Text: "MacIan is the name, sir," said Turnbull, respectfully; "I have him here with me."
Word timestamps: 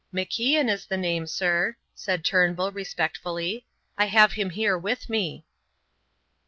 "MacIan 0.11 0.67
is 0.67 0.87
the 0.87 0.97
name, 0.97 1.27
sir," 1.27 1.75
said 1.93 2.25
Turnbull, 2.25 2.71
respectfully; 2.71 3.67
"I 3.99 4.05
have 4.05 4.33
him 4.33 4.49
here 4.49 4.75
with 4.75 5.11
me." 5.11 5.45